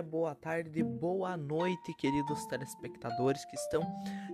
dia, 0.00 0.02
boa 0.02 0.34
tarde, 0.34 0.82
boa 0.82 1.36
noite, 1.36 1.92
queridos 1.94 2.46
telespectadores 2.46 3.44
que 3.44 3.54
estão 3.54 3.82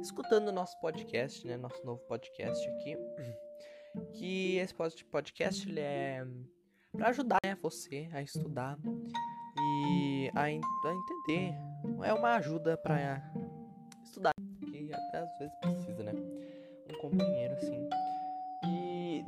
escutando 0.00 0.49
o 0.49 0.53
nosso 0.53 0.79
podcast, 0.81 1.45
né? 1.46 1.57
Nosso 1.57 1.85
novo 1.85 2.00
podcast 2.07 2.69
aqui. 2.71 2.96
Que 4.14 4.57
esse 4.59 4.75
podcast 5.11 5.68
ele 5.68 5.81
é 5.81 6.25
para 6.93 7.09
ajudar 7.09 7.39
né, 7.45 7.57
você 7.61 8.09
a 8.13 8.23
estudar 8.23 8.79
e 9.59 10.31
a, 10.35 10.43
a 10.43 10.50
entender. 10.50 11.55
É 12.05 12.12
uma 12.12 12.37
ajuda 12.37 12.77
para 12.77 13.23
estudar, 14.04 14.32
que 14.71 14.90
até 14.93 15.18
às 15.18 15.39
vezes 15.39 15.54
precisa, 15.61 16.03
né? 16.04 16.12
Um 16.93 16.98
companheiro 17.01 17.54
assim 17.54 17.89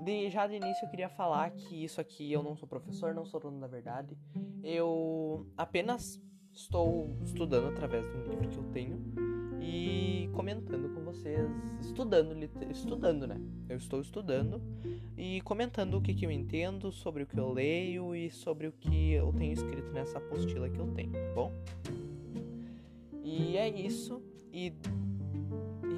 de, 0.09 0.31
já 0.31 0.47
de 0.47 0.55
início 0.55 0.85
eu 0.85 0.89
queria 0.89 1.09
falar 1.09 1.51
que 1.51 1.85
isso 1.85 2.01
aqui 2.01 2.33
eu 2.33 2.43
não 2.43 2.57
sou 2.57 2.67
professor, 2.67 3.15
não 3.15 3.27
sou 3.27 3.39
dono 3.39 3.61
da 3.61 3.67
verdade. 3.67 4.17
Eu 4.63 5.47
apenas 5.57 6.21
estou 6.59 7.17
estudando 7.23 7.69
através 7.69 8.05
de 8.11 8.17
um 8.17 8.31
livro 8.31 8.49
que 8.49 8.59
eu 8.59 8.65
tenho 8.73 9.01
e 9.63 10.29
comentando 10.33 10.93
com 10.93 11.03
vocês, 11.03 11.49
estudando, 11.81 12.37
estudando, 12.69 13.27
né? 13.29 13.41
Eu 13.69 13.77
estou 13.77 14.01
estudando 14.01 14.61
e 15.17 15.41
comentando 15.43 15.95
o 15.95 16.03
que, 16.03 16.13
que 16.13 16.27
eu 16.27 16.31
entendo, 16.33 16.91
sobre 16.91 17.23
o 17.23 17.27
que 17.27 17.39
eu 17.39 17.53
leio 17.53 18.15
e 18.15 18.29
sobre 18.29 18.67
o 18.67 18.73
que 18.73 19.13
eu 19.13 19.33
tenho 19.33 19.53
escrito 19.53 19.93
nessa 19.93 20.19
apostila 20.19 20.69
que 20.69 20.79
eu 20.79 20.89
tenho, 20.89 21.13
tá 21.13 21.33
bom? 21.35 21.53
E 23.23 23.57
é 23.57 23.69
isso 23.69 24.21
e, 24.53 24.73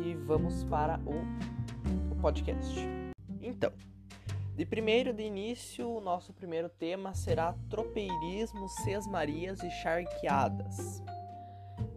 e 0.05 0.15
vamos 0.27 0.63
para 0.65 1.01
o, 1.07 2.13
o 2.13 2.21
podcast. 2.21 2.79
Então, 3.41 3.73
de 4.61 4.67
primeiro, 4.67 5.15
de 5.15 5.23
início, 5.23 5.89
o 5.89 6.03
nosso 6.03 6.35
primeiro 6.35 6.69
tema 6.69 7.15
será 7.15 7.55
tropeirismo, 7.71 8.69
sesmarias 8.69 9.63
e 9.63 9.71
charqueadas. 9.71 11.03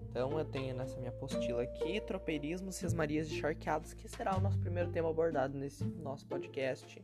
Então 0.09 0.39
eu 0.39 0.45
tenho 0.45 0.73
nessa 0.73 0.97
minha 0.97 1.09
apostila 1.09 1.61
aqui 1.61 1.99
tropeirismo, 1.99 2.71
sesmarias 2.71 3.27
e 3.27 3.35
charqueadas, 3.35 3.93
que 3.93 4.07
será 4.07 4.37
o 4.37 4.39
nosso 4.39 4.57
primeiro 4.59 4.89
tema 4.91 5.09
abordado 5.09 5.57
nesse 5.57 5.83
nosso 5.83 6.25
podcast. 6.25 7.03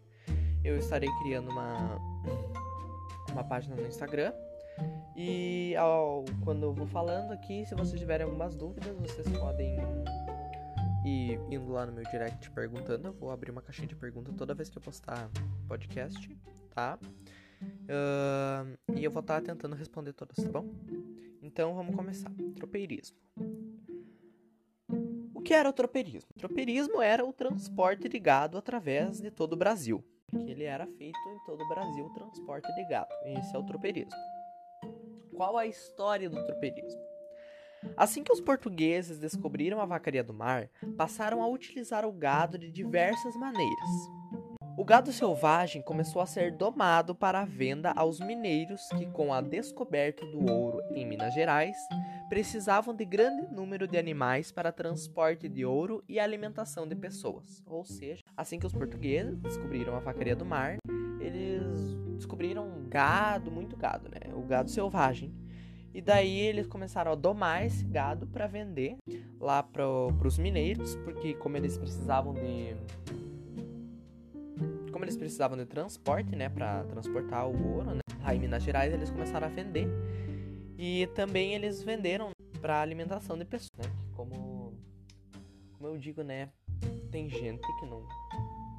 Eu 0.64 0.78
estarei 0.78 1.10
criando 1.20 1.52
uma, 1.52 2.00
uma 3.34 3.44
página 3.44 3.76
no 3.76 3.86
Instagram. 3.86 4.32
E 5.14 5.76
ao, 5.76 6.24
quando 6.46 6.64
eu 6.64 6.74
vou 6.74 6.88
falando 6.88 7.34
aqui, 7.34 7.66
se 7.66 7.76
vocês 7.76 8.00
tiverem 8.00 8.24
algumas 8.24 8.56
dúvidas, 8.56 8.96
vocês 8.96 9.28
podem 9.38 9.76
e 11.06 11.34
indo 11.50 11.72
lá 11.72 11.86
no 11.86 11.92
meu 11.92 12.04
direct 12.04 12.50
perguntando, 12.52 13.08
eu 13.08 13.14
vou 13.14 13.32
abrir 13.32 13.52
uma 13.52 13.62
caixinha 13.62 13.88
de 13.88 13.96
pergunta 13.96 14.32
toda 14.34 14.54
vez 14.54 14.70
que 14.70 14.78
eu 14.78 14.82
postar 14.82 15.30
podcast, 15.68 16.38
tá? 16.74 17.00
Uh, 17.62 18.78
e 18.96 19.04
eu 19.04 19.12
vou 19.12 19.22
estar 19.22 19.42
tá 19.42 19.46
tentando 19.48 19.76
responder 19.76 20.14
todas, 20.14 20.36
tá 20.36 20.50
bom? 20.50 20.66
Então 21.42 21.74
vamos 21.74 21.96
começar. 21.96 22.32
Tropeirismo. 22.56 23.18
O 25.34 25.42
que 25.42 25.54
era 25.54 25.70
o 25.70 25.74
tropeirismo? 25.74 26.30
O 26.36 26.40
tropeirismo 26.40 27.02
era 27.02 27.26
o 27.26 27.34
transporte 27.34 28.08
de 28.08 28.20
gado 28.20 28.58
através 28.58 29.20
de 29.20 29.32
todo 29.32 29.54
o 29.54 29.58
Brasil. 29.58 30.04
Que 30.30 30.52
ele 30.52 30.64
era 30.64 30.86
feito 30.86 31.18
em 31.18 31.46
todo 31.46 31.64
o 31.64 31.70
Brasil, 31.70 32.06
o 32.06 32.14
transporte 32.14 32.74
de 32.76 32.86
gado. 32.88 33.10
Esse 33.26 33.56
é 33.56 33.60
o 33.60 33.64
tropeirismo. 33.64 34.20
Qual 35.36 35.58
a 35.58 35.66
história 35.66 36.30
do 36.30 36.46
tropeirismo? 36.46 37.09
Assim 37.96 38.24
que 38.24 38.32
os 38.32 38.42
portugueses 38.42 39.20
descobriram 39.20 39.80
a 39.82 39.86
vacaria 39.86 40.24
do 40.24 40.34
mar, 40.34 40.70
passaram 40.98 41.42
a 41.42 41.48
utilizar 41.48 42.06
o 42.06 42.12
gado 42.12 42.58
de 42.58 42.72
diversas 42.72 43.36
maneiras. 43.36 43.90
O 44.78 44.86
gado 44.86 45.12
selvagem 45.12 45.82
começou 45.82 46.22
a 46.22 46.26
ser 46.26 46.54
domado 46.54 47.14
para 47.14 47.42
a 47.42 47.46
venda 47.46 47.92
aos 47.92 48.22
mineiros 48.22 48.88
que, 48.98 49.06
com 49.08 49.34
a 49.34 49.42
descoberta 49.42 50.26
do 50.26 50.50
ouro 50.50 50.82
em 50.94 51.06
Minas 51.06 51.34
Gerais, 51.34 51.76
precisavam 52.30 52.96
de 52.96 53.04
grande 53.04 53.54
número 53.54 53.86
de 53.86 53.98
animais 53.98 54.54
para 54.54 54.72
transporte 54.72 55.50
de 55.50 55.66
ouro 55.66 56.02
e 56.08 56.18
alimentação 56.18 56.88
de 56.88 56.96
pessoas. 56.96 57.62
Ou 57.66 57.84
seja, 57.84 58.24
assim 58.38 58.58
que 58.58 58.66
os 58.66 58.72
portugueses 58.72 59.38
descobriram 59.40 59.98
a 59.98 60.00
vacaria 60.00 60.36
do 60.36 60.46
mar, 60.46 60.78
eles 61.20 61.98
descobriram 62.16 62.86
gado, 62.88 63.52
muito 63.52 63.76
gado, 63.76 64.08
né? 64.08 64.34
O 64.34 64.44
gado 64.44 64.70
selvagem 64.70 65.36
e 65.94 66.02
daí 66.02 66.40
eles 66.40 66.68
começaram 66.68 67.12
a 67.12 67.16
domar 67.16 67.66
esse 67.66 67.84
gado 67.84 68.28
para 68.28 68.48
vender 68.48 68.98
lá 69.40 69.64
para 69.64 69.88
os 69.88 70.38
mineiros, 70.38 70.96
porque 70.98 71.34
como 71.34 71.58
eles 71.58 71.78
precisavam 71.78 72.34
de 72.34 72.76
como 74.92 75.06
eles 75.06 75.16
precisavam 75.16 75.58
de 75.58 75.66
transporte, 75.66 76.36
né, 76.36 76.50
para 76.50 76.84
transportar 76.84 77.48
o 77.48 77.76
ouro, 77.76 77.92
né, 77.92 78.00
lá 78.22 78.36
em 78.36 78.40
Minas 78.40 78.64
Gerais 78.64 78.94
eles 78.94 79.10
começaram 79.10 79.48
a 79.48 79.50
vender. 79.50 79.88
E 80.78 81.08
também 81.08 81.54
eles 81.54 81.82
venderam 81.82 82.32
para 82.62 82.82
alimentação 82.82 83.38
de 83.38 83.46
pessoas, 83.46 83.70
né? 83.78 83.92
Como 84.16 84.74
como 85.74 85.88
eu 85.88 85.98
digo, 85.98 86.22
né, 86.24 86.50
tem 87.10 87.30
gente 87.30 87.66
que 87.80 87.86
não 87.86 88.06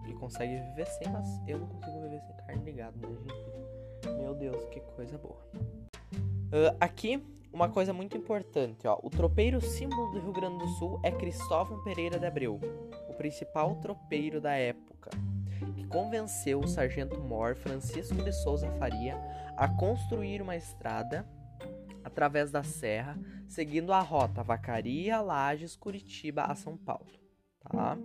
que 0.05 0.13
consegue 0.15 0.61
viver 0.69 0.87
sem, 0.87 1.09
mas 1.11 1.27
eu 1.49 1.59
não 1.59 1.67
consigo 1.67 2.03
viver 2.03 2.21
sem 2.21 2.37
carne 2.37 2.65
de 2.65 2.73
gado, 2.73 2.99
né, 2.99 3.09
gente? 3.09 4.17
Meu 4.19 4.35
Deus, 4.35 4.65
que 4.67 4.81
coisa 4.81 5.17
boa. 5.17 5.41
Uh, 6.51 6.77
aqui, 6.81 7.23
uma 7.53 7.69
coisa 7.69 7.93
muito 7.93 8.17
importante, 8.17 8.85
ó. 8.85 8.99
O 9.05 9.09
tropeiro 9.09 9.61
símbolo 9.61 10.11
do 10.11 10.19
Rio 10.19 10.33
Grande 10.33 10.59
do 10.59 10.67
Sul 10.71 11.01
é 11.05 11.13
Cristóvão 11.13 11.81
Pereira 11.85 12.19
de 12.19 12.27
Abreu, 12.27 12.59
o 13.09 13.15
principal 13.15 13.77
tropeiro 13.77 14.41
da 14.41 14.55
época, 14.55 15.11
que 15.77 15.87
convenceu 15.87 16.59
o 16.59 16.67
sargento-mor 16.67 17.55
Francisco 17.55 18.17
de 18.17 18.33
Souza 18.33 18.69
Faria 18.81 19.17
a 19.57 19.69
construir 19.69 20.43
uma 20.43 20.57
estrada 20.57 21.25
através 22.03 22.51
da 22.51 22.65
serra, 22.65 23.17
seguindo 23.49 23.93
a 23.93 24.01
rota 24.01 24.43
Vacaria, 24.43 25.21
Lages, 25.21 25.77
Curitiba 25.77 26.43
a 26.43 26.57
São 26.57 26.77
Paulo, 26.77 27.07
tá? 27.61 27.97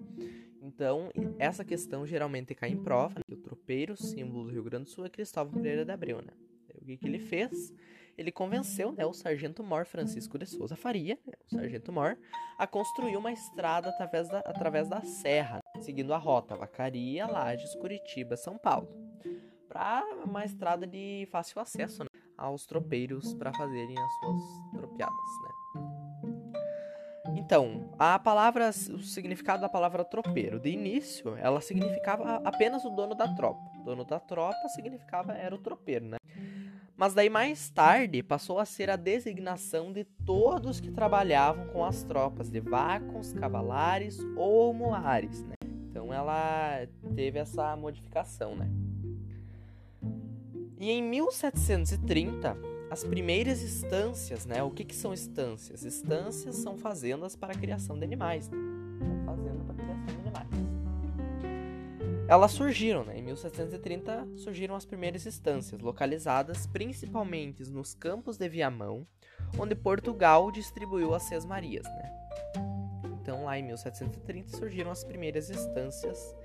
Então, 0.62 1.10
essa 1.40 1.66
questão 1.66 2.06
geralmente 2.06 2.54
cai 2.54 2.70
em 2.70 2.78
prova, 2.78 3.16
né? 3.16 3.36
o 3.36 3.38
tropeiro 3.38 3.98
símbolo 3.98 4.44
do 4.44 4.52
Rio 4.52 4.64
Grande 4.64 4.86
do 4.86 4.90
Sul 4.92 5.06
é 5.06 5.10
Cristóvão 5.10 5.54
Pereira 5.54 5.84
de 5.84 5.92
Abreu, 5.92 6.22
né? 6.22 6.34
O 6.76 6.86
que, 6.86 6.98
que 6.98 7.08
ele 7.08 7.20
fez? 7.20 7.74
Ele 8.18 8.32
convenceu 8.32 8.92
né, 8.92 9.06
o 9.06 9.14
sargento 9.14 9.64
Mor 9.64 9.86
Francisco 9.86 10.38
de 10.38 10.46
Souza 10.46 10.76
Faria, 10.76 11.18
né, 11.26 11.34
o 11.46 11.56
sargento 11.56 11.92
Mor, 11.92 12.18
a 12.58 12.66
construir 12.66 13.18
uma 13.18 13.32
estrada 13.32 13.90
através 13.90 14.30
da, 14.30 14.40
através 14.40 14.88
da 14.88 15.02
serra, 15.02 15.60
seguindo 15.82 16.14
a 16.14 16.18
rota 16.18 16.56
Vacaria, 16.56 17.28
Lages, 17.28 17.76
Curitiba, 17.76 18.38
São 18.38 18.58
Paulo, 18.58 18.88
para 19.68 20.04
uma 20.24 20.46
estrada 20.46 20.88
de 20.88 21.28
fácil 21.32 21.60
acesso 21.60 22.04
né, 22.04 22.10
aos 22.38 22.66
tropeiros 22.66 23.34
para 23.34 23.54
fazerem 23.54 23.98
as 23.98 24.14
suas 24.20 24.42
tropeadas. 24.72 25.16
Né. 25.44 25.56
Então, 27.38 27.94
a 28.00 28.18
palavra, 28.18 28.70
o 28.70 29.00
significado 29.00 29.62
da 29.62 29.70
palavra 29.70 30.06
tropeiro, 30.06 30.60
de 30.60 30.70
início, 30.70 31.36
ela 31.38 31.60
significava 31.60 32.42
apenas 32.46 32.86
o 32.86 32.90
dono 32.90 33.14
da 33.14 33.36
tropa. 33.36 33.62
O 33.82 33.84
dono 33.84 34.06
da 34.06 34.20
tropa 34.20 34.68
significava 34.70 35.34
era 35.34 35.54
o 35.54 35.58
tropeiro, 35.58 36.06
né? 36.06 36.18
Mas 36.98 37.14
daí 37.14 37.30
mais 37.30 37.70
tarde 37.70 38.24
passou 38.24 38.58
a 38.58 38.66
ser 38.66 38.90
a 38.90 38.96
designação 38.96 39.92
de 39.92 40.06
todos 40.26 40.80
que 40.80 40.90
trabalhavam 40.90 41.68
com 41.68 41.84
as 41.84 42.04
tropas 42.04 42.50
de 42.50 42.62
vacos, 42.62 43.34
cavalares 43.34 44.18
ou 44.38 44.74
mulares, 44.74 45.44
né? 45.44 45.56
Então 45.90 46.14
ela 46.14 46.88
teve 47.14 47.38
essa 47.38 47.76
modificação, 47.76 48.56
né? 48.56 48.70
E 50.80 50.90
em 50.92 51.02
1730, 51.02 52.58
as 52.90 53.04
primeiras 53.04 53.62
estâncias, 53.62 54.46
né? 54.46 54.64
O 54.64 54.72
que, 54.72 54.86
que 54.86 54.96
são 54.96 55.14
estâncias? 55.14 55.84
Estâncias 55.84 56.56
são 56.56 56.78
fazendas 56.78 57.36
para 57.36 57.54
a 57.54 57.58
criação 57.58 57.98
de 57.98 58.06
animais. 58.06 58.50
Né? 58.50 58.75
Elas 62.28 62.54
surgiram, 62.54 63.04
né? 63.04 63.20
Em 63.20 63.22
1730 63.22 64.28
surgiram 64.38 64.76
as 64.76 64.84
primeiras 64.84 65.28
estâncias, 65.28 65.80
localizadas 65.80 66.66
principalmente 66.66 67.64
nos 67.70 67.94
campos 67.94 68.36
de 68.36 68.50
Viamão, 68.50 69.06
onde 69.60 69.76
Portugal 69.76 70.52
distribuiu 70.52 71.14
as 71.14 71.22
Seis 71.24 71.46
Marias, 71.46 71.86
né? 71.86 72.12
Então, 73.22 73.44
lá 73.44 73.60
em 73.60 73.64
1730 73.64 74.58
surgiram 74.58 74.90
as 74.90 75.04
primeiras 75.04 75.52
estâncias, 75.52 76.36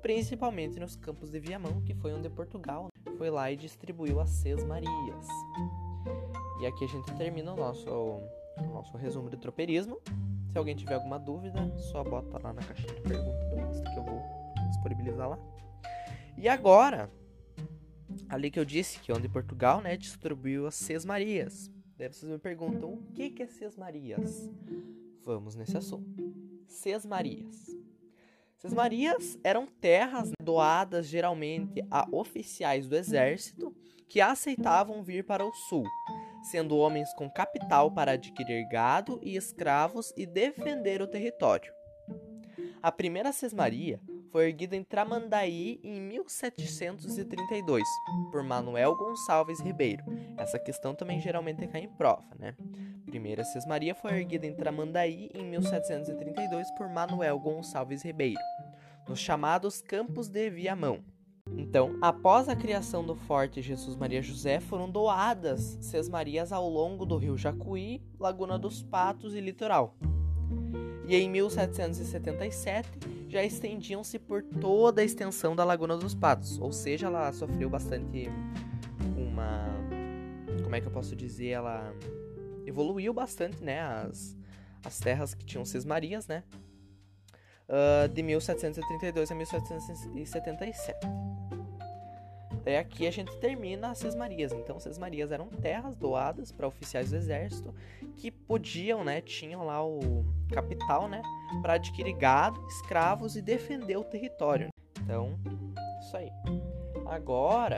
principalmente 0.00 0.80
nos 0.80 0.96
campos 0.96 1.30
de 1.30 1.38
Viamão, 1.38 1.82
que 1.82 1.94
foi 1.94 2.14
onde 2.14 2.30
Portugal 2.30 2.88
foi 3.18 3.28
lá 3.28 3.50
e 3.50 3.56
distribuiu 3.56 4.20
as 4.20 4.30
Seis 4.30 4.64
Marias. 4.64 5.28
E 6.62 6.66
aqui 6.66 6.84
a 6.84 6.88
gente 6.88 7.12
termina 7.14 7.52
o 7.52 7.56
nosso, 7.56 7.90
o 7.90 8.66
nosso 8.72 8.96
resumo 8.96 9.28
de 9.28 9.36
tropeirismo. 9.36 10.00
Se 10.50 10.56
alguém 10.56 10.74
tiver 10.74 10.94
alguma 10.94 11.18
dúvida, 11.18 11.76
só 11.76 12.02
bota 12.02 12.38
lá 12.42 12.54
na 12.54 12.62
caixinha 12.62 12.94
de 12.94 13.02
pergunta 13.02 13.44
do 13.44 13.60
Insta 13.60 13.90
que 13.90 13.98
eu 13.98 14.02
vou 14.02 14.45
disponibilizar 14.66 15.28
lá. 15.28 15.38
E 16.36 16.48
agora, 16.48 17.10
ali 18.28 18.50
que 18.50 18.58
eu 18.58 18.64
disse 18.64 19.00
que 19.00 19.12
onde 19.12 19.28
Portugal, 19.28 19.80
né, 19.80 19.96
distribuiu 19.96 20.66
as 20.66 20.74
Seis 20.74 21.04
Marias. 21.04 21.70
Daí 21.96 22.12
vocês 22.12 22.30
me 22.30 22.38
perguntam, 22.38 22.92
o 22.92 23.02
que 23.14 23.30
que 23.30 23.42
é 23.42 23.46
Seis 23.46 23.76
Marias? 23.76 24.50
Vamos 25.24 25.54
nesse 25.54 25.76
assunto. 25.76 26.06
Seis 26.66 27.06
Marias. 27.06 27.74
Seis 28.58 28.74
Marias 28.74 29.38
eram 29.42 29.66
terras 29.66 30.30
doadas 30.42 31.06
geralmente 31.06 31.84
a 31.90 32.06
oficiais 32.12 32.88
do 32.88 32.96
exército 32.96 33.74
que 34.08 34.20
aceitavam 34.20 35.02
vir 35.02 35.24
para 35.24 35.44
o 35.44 35.52
sul, 35.52 35.84
sendo 36.50 36.76
homens 36.76 37.12
com 37.14 37.30
capital 37.30 37.90
para 37.90 38.12
adquirir 38.12 38.68
gado 38.68 39.18
e 39.22 39.36
escravos 39.36 40.12
e 40.16 40.26
defender 40.26 41.02
o 41.02 41.08
território. 41.08 41.72
A 42.82 42.92
primeira 42.92 43.32
sesmaria 43.32 44.00
foi 44.30 44.46
erguida 44.46 44.76
em 44.76 44.84
Tramandaí 44.84 45.80
em 45.82 46.00
1732 46.00 47.82
por 48.30 48.42
Manuel 48.42 48.94
Gonçalves 48.96 49.60
Ribeiro. 49.60 50.04
Essa 50.36 50.58
questão 50.58 50.94
também 50.94 51.20
geralmente 51.20 51.66
cai 51.66 51.82
em 51.82 51.88
prova, 51.88 52.26
né? 52.38 52.54
Primeira 53.06 53.44
sesmaria 53.44 53.94
foi 53.94 54.12
erguida 54.12 54.46
em 54.46 54.54
Tramandaí 54.54 55.30
em 55.32 55.44
1732 55.44 56.70
por 56.72 56.88
Manuel 56.88 57.38
Gonçalves 57.38 58.02
Ribeiro, 58.02 58.40
nos 59.08 59.18
chamados 59.18 59.80
Campos 59.80 60.28
de 60.28 60.50
Viamão. 60.50 61.02
Então, 61.56 61.96
após 62.00 62.48
a 62.48 62.56
criação 62.56 63.04
do 63.04 63.14
Forte 63.14 63.62
Jesus 63.62 63.96
Maria 63.96 64.20
José, 64.20 64.58
foram 64.58 64.90
doadas 64.90 65.78
sesmarias 65.80 66.52
ao 66.52 66.68
longo 66.68 67.06
do 67.06 67.16
rio 67.16 67.36
Jacuí, 67.36 68.02
Laguna 68.18 68.58
dos 68.58 68.82
Patos 68.82 69.34
e 69.34 69.40
litoral. 69.40 69.94
E 71.06 71.14
em 71.14 71.30
1777 71.30 72.88
já 73.28 73.44
estendiam-se 73.44 74.18
por 74.18 74.42
toda 74.42 75.00
a 75.00 75.04
extensão 75.04 75.54
da 75.54 75.64
Laguna 75.64 75.96
dos 75.96 76.14
Patos, 76.14 76.58
ou 76.58 76.72
seja, 76.72 77.06
ela 77.06 77.32
sofreu 77.32 77.70
bastante 77.70 78.28
uma 79.16 79.76
como 80.62 80.74
é 80.74 80.80
que 80.80 80.88
eu 80.88 80.92
posso 80.92 81.14
dizer, 81.14 81.50
ela 81.50 81.94
evoluiu 82.66 83.12
bastante, 83.12 83.62
né, 83.62 83.80
as, 83.80 84.36
as 84.84 84.98
terras 84.98 85.32
que 85.32 85.44
tinham 85.44 85.64
sesmarias, 85.64 86.26
né, 86.26 86.42
uh, 87.68 88.08
de 88.08 88.22
1732 88.22 89.30
a 89.30 89.34
1777. 89.34 90.98
Daí 92.64 92.78
aqui 92.78 93.06
a 93.06 93.12
gente 93.12 93.36
termina 93.36 93.92
as 93.92 93.98
sesmarias. 93.98 94.50
Então, 94.52 94.80
sesmarias 94.80 95.30
eram 95.30 95.46
terras 95.46 95.94
doadas 95.94 96.50
para 96.50 96.66
oficiais 96.66 97.10
do 97.10 97.16
exército 97.16 97.72
que 98.16 98.32
podiam, 98.32 99.04
né, 99.04 99.20
tinham 99.20 99.64
lá 99.64 99.86
o 99.86 100.24
capital, 100.48 101.08
né, 101.08 101.22
para 101.62 101.74
adquirir 101.74 102.16
gado, 102.16 102.64
escravos 102.68 103.36
e 103.36 103.42
defender 103.42 103.96
o 103.96 104.04
território. 104.04 104.68
Então, 105.02 105.38
isso 106.00 106.16
aí. 106.16 106.30
Agora, 107.06 107.76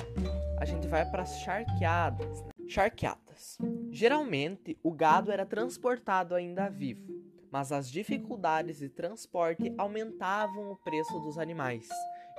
a 0.58 0.64
gente 0.64 0.86
vai 0.86 1.04
para 1.04 1.22
as 1.22 1.38
charqueadas. 1.40 2.42
Né? 2.42 2.48
Charqueadas. 2.66 3.58
Geralmente, 3.90 4.78
o 4.82 4.90
gado 4.92 5.30
era 5.30 5.44
transportado 5.44 6.34
ainda 6.34 6.68
vivo, 6.68 7.06
mas 7.50 7.72
as 7.72 7.90
dificuldades 7.90 8.78
de 8.78 8.88
transporte 8.88 9.72
aumentavam 9.76 10.70
o 10.70 10.76
preço 10.76 11.18
dos 11.20 11.38
animais, 11.38 11.88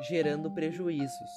gerando 0.08 0.52
prejuízos. 0.52 1.30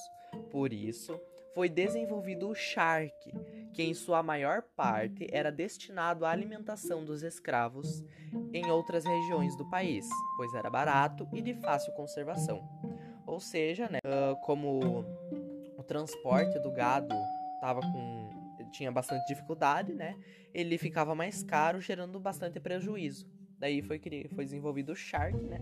Por 0.51 0.73
isso, 0.73 1.19
foi 1.55 1.69
desenvolvido 1.69 2.49
o 2.49 2.55
charque, 2.55 3.33
que 3.73 3.83
em 3.83 3.95
sua 3.95 4.23
maior 4.23 4.63
parte 4.63 5.27
era 5.33 5.51
destinado 5.51 6.25
à 6.25 6.31
alimentação 6.31 7.05
dos 7.05 7.23
escravos 7.23 8.05
em 8.53 8.71
outras 8.71 9.05
regiões 9.05 9.57
do 9.57 9.69
país, 9.71 10.07
pois 10.37 10.53
era 10.55 10.71
barato 10.71 11.29
e 11.33 11.41
de 11.41 11.55
fácil 11.55 11.93
conservação. 11.95 12.63
Ou 13.27 13.41
seja, 13.41 13.89
né, 13.89 13.99
como 14.43 15.05
o 15.77 15.83
transporte 15.83 16.59
do 16.59 16.71
gado 16.71 17.15
tava 17.61 17.81
com 17.81 18.43
tinha 18.73 18.91
bastante 18.91 19.27
dificuldade, 19.27 19.93
né? 19.93 20.17
Ele 20.53 20.79
ficava 20.79 21.15
mais 21.15 21.43
caro, 21.43 21.81
gerando 21.81 22.19
bastante 22.19 22.59
prejuízo. 22.59 23.29
Daí 23.59 23.83
foi 23.83 24.01
foi 24.35 24.45
desenvolvido 24.45 24.93
o 24.93 24.97
Shark, 24.97 25.37
né? 25.37 25.61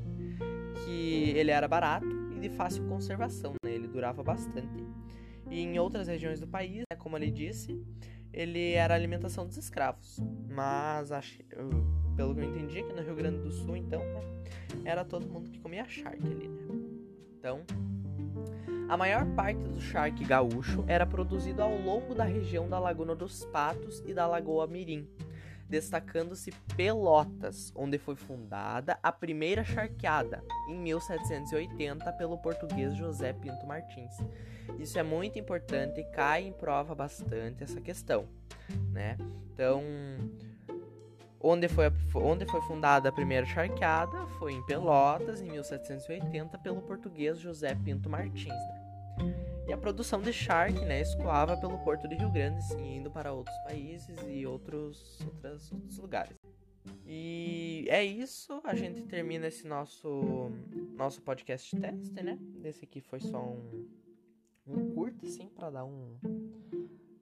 Que 0.85 1.31
ele 1.37 1.51
era 1.51 1.69
barato 1.69 2.07
e 2.35 2.39
de 2.39 2.49
fácil 2.51 2.87
conservação, 2.89 3.53
né? 3.65 3.73
Ele 3.73 3.89
durava 3.89 4.23
bastante. 4.23 4.90
E 5.51 5.61
em 5.61 5.79
outras 5.79 6.07
regiões 6.07 6.39
do 6.41 6.47
país, 6.47 6.85
né, 6.91 6.97
como 6.97 7.17
ele 7.17 7.31
disse, 7.31 7.79
ele 8.33 8.73
era 8.73 8.95
a 8.95 8.97
alimentação 8.97 9.47
dos 9.47 9.57
escravos. 9.57 10.19
Mas 10.49 11.11
pelo 12.17 12.35
que 12.35 12.41
eu 12.41 12.45
entendi, 12.45 12.79
aqui 12.79 12.93
no 12.93 13.03
Rio 13.03 13.17
Grande 13.17 13.39
do 13.39 13.51
Sul, 13.51 13.77
então, 13.77 14.01
né, 14.01 14.21
era 14.85 15.05
todo 15.05 15.27
mundo 15.27 15.51
que 15.51 15.59
comia 15.59 15.85
charque 15.87 16.27
ali, 16.27 16.49
né? 16.49 16.63
Então, 17.39 17.65
a 18.89 18.97
maior 18.97 19.25
parte 19.35 19.63
do 19.63 19.81
charque 19.81 20.25
gaúcho 20.25 20.85
era 20.87 21.07
produzido 21.07 21.63
ao 21.63 21.77
longo 21.77 22.15
da 22.15 22.25
região 22.25 22.69
da 22.69 22.79
Laguna 22.79 23.15
dos 23.15 23.45
Patos 23.47 24.03
e 24.07 24.13
da 24.13 24.27
Lagoa 24.27 24.67
Mirim, 24.67 25.09
destacando-se 25.71 26.51
Pelotas, 26.77 27.73
onde 27.77 27.97
foi 27.97 28.17
fundada 28.17 28.99
a 29.01 29.13
primeira 29.13 29.63
charqueada, 29.63 30.43
em 30.69 30.77
1780, 30.77 32.13
pelo 32.15 32.37
português 32.39 32.95
José 32.97 33.33
Pinto 33.33 33.65
Martins. 33.65 34.19
Isso 34.79 34.99
é 34.99 35.03
muito 35.03 35.39
importante 35.39 36.01
e 36.01 36.05
cai 36.05 36.43
em 36.43 36.53
prova 36.53 36.93
bastante 36.95 37.63
essa 37.63 37.81
questão, 37.81 38.27
né? 38.91 39.17
Então, 39.53 39.83
onde 41.41 41.69
foi, 41.69 41.85
onde 42.17 42.45
foi 42.47 42.61
fundada 42.63 43.09
a 43.09 43.13
primeira 43.13 43.47
charqueada 43.47 44.27
foi 44.39 44.53
em 44.53 44.67
Pelotas, 44.67 45.41
em 45.41 45.53
1780, 45.53 46.59
pelo 46.59 46.83
português 46.83 47.39
José 47.39 47.77
Pinto 47.77 48.11
Martins, 48.11 48.49
né? 48.49 49.50
E 49.71 49.73
a 49.73 49.79
produção 49.79 50.21
de 50.21 50.33
charque, 50.33 50.85
né, 50.85 51.01
escoava 51.01 51.57
pelo 51.57 51.79
porto 51.85 52.09
de 52.09 52.17
Rio 52.17 52.29
Grande, 52.29 52.61
sim, 52.61 52.97
indo 52.97 53.09
para 53.09 53.33
outros 53.33 53.57
países 53.59 54.19
e 54.29 54.45
outros, 54.45 55.21
outros, 55.25 55.71
outros 55.71 55.99
lugares. 55.99 56.37
E 57.07 57.87
é 57.89 58.05
isso, 58.05 58.61
a 58.65 58.75
gente 58.75 59.01
termina 59.03 59.47
esse 59.47 59.69
nosso 59.69 60.51
nosso 60.97 61.23
podcast 61.23 61.71
teste, 61.77 62.21
né? 62.21 62.37
Esse 62.65 62.85
aqui 62.85 63.01
foi 63.01 63.21
só 63.21 63.41
um, 63.41 63.89
um 64.67 64.93
curto, 64.93 65.25
assim, 65.25 65.49
para 65.51 65.71
dar 65.71 65.85
um, 65.85 66.19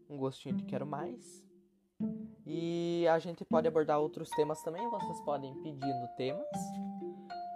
um 0.08 0.16
gostinho 0.16 0.56
de 0.56 0.64
quero 0.64 0.86
mais. 0.86 1.44
E 2.46 3.06
a 3.08 3.18
gente 3.18 3.44
pode 3.44 3.68
abordar 3.68 4.00
outros 4.00 4.30
temas 4.30 4.62
também, 4.62 4.88
vocês 4.88 5.20
podem 5.20 5.52
pedindo 5.62 6.08
temas 6.16 6.48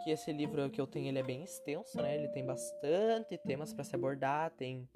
que 0.03 0.11
esse 0.11 0.33
livro 0.33 0.69
que 0.71 0.81
eu 0.81 0.87
tenho 0.87 1.09
ele 1.09 1.19
é 1.19 1.23
bem 1.23 1.45
extenso, 1.45 1.97
né? 2.01 2.17
Ele 2.17 2.29
tem 2.29 2.45
bastante 2.45 3.37
temas 3.39 3.73
para 3.73 3.85
se 3.85 3.95
abordar, 3.95 4.51
tem, 4.51 4.89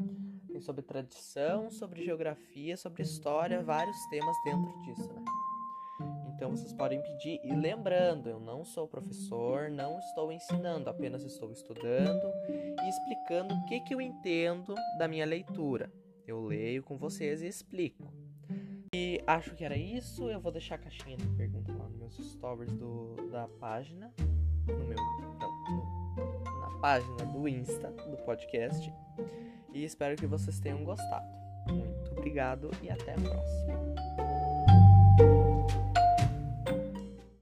tem 0.51 0.61
sobre 0.61 0.83
tradição, 0.83 1.71
sobre 1.71 2.05
geografia, 2.05 2.77
sobre 2.77 3.03
história, 3.03 3.63
vários 3.63 3.97
temas 4.11 4.37
dentro 4.45 4.73
disso, 4.83 5.13
né? 5.13 5.25
Então 6.35 6.51
vocês 6.51 6.73
podem 6.73 7.01
pedir 7.01 7.41
e 7.43 7.55
lembrando, 7.55 8.29
eu 8.29 8.39
não 8.39 8.63
sou 8.63 8.87
professor, 8.87 9.71
não 9.71 9.99
estou 9.99 10.31
ensinando, 10.31 10.91
apenas 10.91 11.23
estou 11.23 11.51
estudando 11.51 12.31
e 12.85 12.89
explicando 12.89 13.55
o 13.55 13.65
que 13.65 13.81
que 13.81 13.95
eu 13.95 14.01
entendo 14.01 14.75
da 14.99 15.09
minha 15.09 15.25
leitura. 15.25 15.91
Eu 16.27 16.45
leio 16.45 16.83
com 16.83 16.99
vocês 16.99 17.41
e 17.41 17.47
explico. 17.47 18.13
E 18.95 19.23
acho 19.27 19.55
que 19.55 19.65
era 19.65 19.77
isso. 19.77 20.29
Eu 20.29 20.41
vou 20.41 20.53
deixar 20.53 20.75
a 20.75 20.79
caixinha 20.79 21.17
de 21.17 21.27
perguntas 21.37 21.75
lá 21.75 21.89
nos 21.89 21.97
meus 21.97 22.33
stories 22.33 22.73
do, 22.75 23.15
da 23.31 23.49
página 23.49 24.13
no 24.73 24.85
meu. 24.85 24.97
Não, 24.97 26.61
na 26.61 26.79
página 26.81 27.25
do 27.27 27.49
Insta 27.49 27.89
do 27.89 28.17
podcast. 28.19 28.93
E 29.73 29.85
espero 29.85 30.17
que 30.17 30.27
vocês 30.27 30.59
tenham 30.61 30.83
gostado. 30.85 31.27
Muito 31.69 32.13
obrigado 32.13 32.71
e 32.83 32.91
até 32.91 33.13
a 33.13 33.17
próxima. 33.17 34.26